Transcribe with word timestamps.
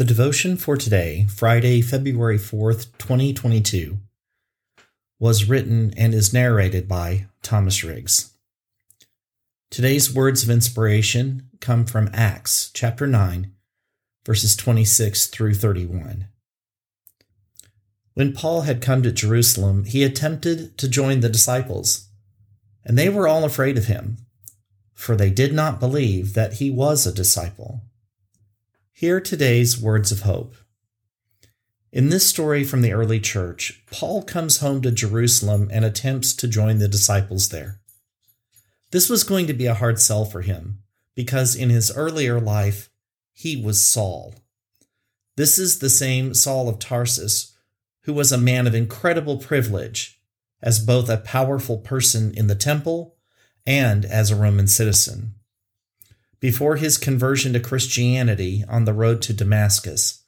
The 0.00 0.06
devotion 0.06 0.56
for 0.56 0.78
today, 0.78 1.26
Friday, 1.28 1.82
February 1.82 2.38
4th, 2.38 2.86
2022, 2.96 3.98
was 5.18 5.44
written 5.44 5.92
and 5.94 6.14
is 6.14 6.32
narrated 6.32 6.88
by 6.88 7.26
Thomas 7.42 7.84
Riggs. 7.84 8.32
Today's 9.70 10.10
words 10.10 10.42
of 10.42 10.48
inspiration 10.48 11.50
come 11.60 11.84
from 11.84 12.08
Acts 12.14 12.70
chapter 12.72 13.06
9, 13.06 13.52
verses 14.24 14.56
26 14.56 15.26
through 15.26 15.52
31. 15.52 16.28
When 18.14 18.32
Paul 18.32 18.62
had 18.62 18.80
come 18.80 19.02
to 19.02 19.12
Jerusalem, 19.12 19.84
he 19.84 20.02
attempted 20.02 20.78
to 20.78 20.88
join 20.88 21.20
the 21.20 21.28
disciples, 21.28 22.08
and 22.86 22.96
they 22.96 23.10
were 23.10 23.28
all 23.28 23.44
afraid 23.44 23.76
of 23.76 23.84
him, 23.84 24.16
for 24.94 25.14
they 25.14 25.28
did 25.28 25.52
not 25.52 25.78
believe 25.78 26.32
that 26.32 26.54
he 26.54 26.70
was 26.70 27.06
a 27.06 27.12
disciple. 27.12 27.82
Hear 29.00 29.18
today's 29.18 29.80
words 29.80 30.12
of 30.12 30.20
hope. 30.20 30.54
In 31.90 32.10
this 32.10 32.26
story 32.26 32.64
from 32.64 32.82
the 32.82 32.92
early 32.92 33.18
church, 33.18 33.82
Paul 33.90 34.22
comes 34.22 34.58
home 34.58 34.82
to 34.82 34.90
Jerusalem 34.90 35.70
and 35.72 35.86
attempts 35.86 36.34
to 36.34 36.46
join 36.46 36.80
the 36.80 36.86
disciples 36.86 37.48
there. 37.48 37.80
This 38.90 39.08
was 39.08 39.24
going 39.24 39.46
to 39.46 39.54
be 39.54 39.64
a 39.64 39.72
hard 39.72 40.02
sell 40.02 40.26
for 40.26 40.42
him 40.42 40.82
because 41.14 41.56
in 41.56 41.70
his 41.70 41.90
earlier 41.96 42.38
life, 42.38 42.90
he 43.32 43.56
was 43.56 43.82
Saul. 43.82 44.34
This 45.34 45.58
is 45.58 45.78
the 45.78 45.88
same 45.88 46.34
Saul 46.34 46.68
of 46.68 46.78
Tarsus 46.78 47.56
who 48.02 48.12
was 48.12 48.32
a 48.32 48.36
man 48.36 48.66
of 48.66 48.74
incredible 48.74 49.38
privilege 49.38 50.20
as 50.60 50.78
both 50.78 51.08
a 51.08 51.16
powerful 51.16 51.78
person 51.78 52.34
in 52.34 52.48
the 52.48 52.54
temple 52.54 53.16
and 53.64 54.04
as 54.04 54.30
a 54.30 54.36
Roman 54.36 54.66
citizen. 54.66 55.36
Before 56.40 56.76
his 56.76 56.96
conversion 56.96 57.52
to 57.52 57.60
Christianity 57.60 58.64
on 58.66 58.86
the 58.86 58.94
road 58.94 59.20
to 59.22 59.34
Damascus, 59.34 60.22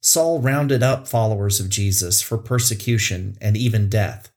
Saul 0.00 0.40
rounded 0.40 0.82
up 0.82 1.08
followers 1.08 1.58
of 1.60 1.68
Jesus 1.68 2.22
for 2.22 2.38
persecution 2.38 3.36
and 3.40 3.56
even 3.56 3.88
death. 3.88 4.30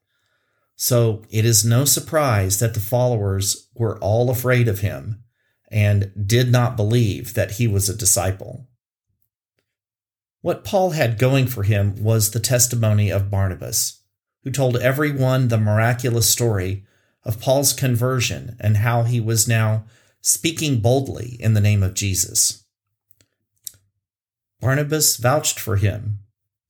So 0.76 1.22
it 1.30 1.44
is 1.44 1.64
no 1.64 1.84
surprise 1.84 2.58
that 2.58 2.74
the 2.74 2.80
followers 2.80 3.68
were 3.74 3.98
all 4.00 4.28
afraid 4.28 4.66
of 4.66 4.80
him 4.80 5.22
and 5.70 6.10
did 6.26 6.50
not 6.50 6.76
believe 6.76 7.34
that 7.34 7.52
he 7.52 7.68
was 7.68 7.88
a 7.88 7.96
disciple. 7.96 8.66
What 10.40 10.64
Paul 10.64 10.90
had 10.90 11.18
going 11.18 11.46
for 11.46 11.62
him 11.62 12.02
was 12.02 12.30
the 12.30 12.40
testimony 12.40 13.10
of 13.10 13.30
Barnabas, 13.30 14.00
who 14.42 14.50
told 14.50 14.76
everyone 14.76 15.48
the 15.48 15.58
miraculous 15.58 16.28
story 16.28 16.84
of 17.22 17.40
Paul's 17.40 17.72
conversion 17.72 18.56
and 18.60 18.78
how 18.78 19.04
he 19.04 19.20
was 19.20 19.48
now 19.48 19.84
speaking 20.26 20.80
boldly 20.80 21.36
in 21.38 21.52
the 21.52 21.60
name 21.60 21.82
of 21.82 21.92
Jesus. 21.92 22.64
Barnabas 24.58 25.18
vouched 25.18 25.60
for 25.60 25.76
him, 25.76 26.20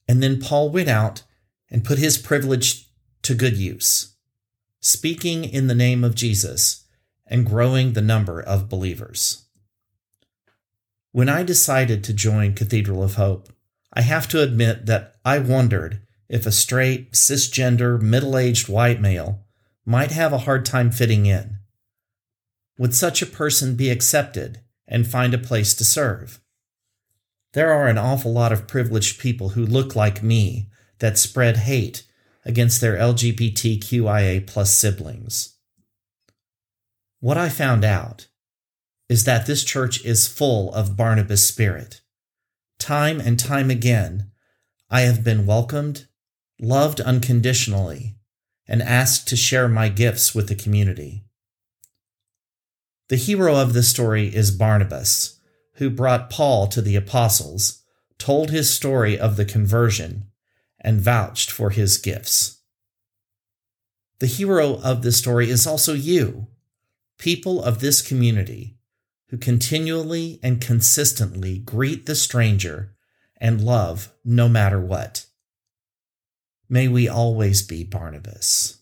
and 0.08 0.20
then 0.20 0.40
Paul 0.40 0.70
went 0.70 0.88
out 0.88 1.22
and 1.70 1.84
put 1.84 1.98
his 1.98 2.18
privilege 2.18 2.88
to 3.22 3.32
good 3.32 3.56
use, 3.56 4.16
speaking 4.80 5.44
in 5.44 5.68
the 5.68 5.74
name 5.74 6.02
of 6.02 6.16
Jesus 6.16 6.86
and 7.28 7.46
growing 7.46 7.92
the 7.92 8.02
number 8.02 8.40
of 8.40 8.68
believers. 8.68 9.44
When 11.12 11.28
I 11.28 11.44
decided 11.44 12.02
to 12.04 12.12
join 12.12 12.54
Cathedral 12.54 13.04
of 13.04 13.14
Hope, 13.14 13.50
I 13.92 14.00
have 14.00 14.26
to 14.30 14.42
admit 14.42 14.86
that 14.86 15.14
I 15.24 15.38
wondered 15.38 16.02
if 16.28 16.44
a 16.44 16.50
straight, 16.50 17.12
cisgender, 17.12 18.02
middle 18.02 18.36
aged 18.36 18.68
white 18.68 19.00
male 19.00 19.44
might 19.86 20.10
have 20.10 20.32
a 20.32 20.38
hard 20.38 20.66
time 20.66 20.90
fitting 20.90 21.26
in. 21.26 21.53
Would 22.78 22.94
such 22.94 23.22
a 23.22 23.26
person 23.26 23.76
be 23.76 23.90
accepted 23.90 24.60
and 24.88 25.06
find 25.06 25.32
a 25.32 25.38
place 25.38 25.74
to 25.74 25.84
serve? 25.84 26.40
There 27.52 27.72
are 27.72 27.86
an 27.86 27.98
awful 27.98 28.32
lot 28.32 28.52
of 28.52 28.66
privileged 28.66 29.20
people 29.20 29.50
who 29.50 29.64
look 29.64 29.94
like 29.94 30.22
me 30.22 30.68
that 30.98 31.18
spread 31.18 31.58
hate 31.58 32.02
against 32.44 32.80
their 32.80 32.96
LGBTQIA 32.96 34.46
plus 34.46 34.74
siblings. 34.76 35.56
What 37.20 37.38
I 37.38 37.48
found 37.48 37.84
out 37.84 38.26
is 39.08 39.24
that 39.24 39.46
this 39.46 39.64
church 39.64 40.04
is 40.04 40.26
full 40.26 40.72
of 40.74 40.96
Barnabas 40.96 41.46
spirit. 41.46 42.00
Time 42.78 43.20
and 43.20 43.38
time 43.38 43.70
again, 43.70 44.30
I 44.90 45.02
have 45.02 45.22
been 45.22 45.46
welcomed, 45.46 46.06
loved 46.60 47.00
unconditionally, 47.00 48.16
and 48.66 48.82
asked 48.82 49.28
to 49.28 49.36
share 49.36 49.68
my 49.68 49.88
gifts 49.88 50.34
with 50.34 50.48
the 50.48 50.54
community. 50.54 51.24
The 53.08 53.16
hero 53.16 53.56
of 53.56 53.74
this 53.74 53.88
story 53.88 54.34
is 54.34 54.50
Barnabas, 54.50 55.38
who 55.74 55.90
brought 55.90 56.30
Paul 56.30 56.66
to 56.68 56.80
the 56.80 56.96
apostles, 56.96 57.82
told 58.18 58.50
his 58.50 58.72
story 58.72 59.18
of 59.18 59.36
the 59.36 59.44
conversion, 59.44 60.30
and 60.80 61.00
vouched 61.00 61.50
for 61.50 61.70
his 61.70 61.98
gifts. 61.98 62.60
The 64.20 64.26
hero 64.26 64.80
of 64.80 65.02
this 65.02 65.18
story 65.18 65.50
is 65.50 65.66
also 65.66 65.92
you, 65.92 66.46
people 67.18 67.62
of 67.62 67.80
this 67.80 68.00
community, 68.00 68.78
who 69.28 69.36
continually 69.36 70.40
and 70.42 70.60
consistently 70.60 71.58
greet 71.58 72.06
the 72.06 72.14
stranger 72.14 72.94
and 73.36 73.60
love 73.60 74.12
no 74.24 74.48
matter 74.48 74.80
what. 74.80 75.26
May 76.68 76.88
we 76.88 77.08
always 77.08 77.62
be 77.62 77.84
Barnabas. 77.84 78.78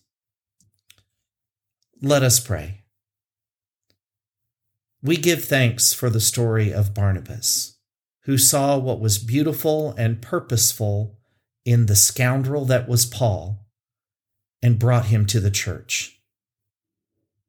Let 2.01 2.23
us 2.23 2.39
pray. 2.39 2.82
We 5.05 5.17
give 5.17 5.43
thanks 5.43 5.91
for 5.91 6.09
the 6.09 6.21
story 6.21 6.73
of 6.73 6.93
Barnabas, 6.93 7.75
who 8.21 8.37
saw 8.37 8.77
what 8.77 9.01
was 9.01 9.17
beautiful 9.17 9.93
and 9.97 10.21
purposeful 10.21 11.17
in 11.65 11.87
the 11.87 11.95
scoundrel 11.97 12.63
that 12.65 12.87
was 12.87 13.05
Paul 13.05 13.67
and 14.61 14.79
brought 14.79 15.07
him 15.07 15.25
to 15.25 15.41
the 15.41 15.51
church. 15.51 16.21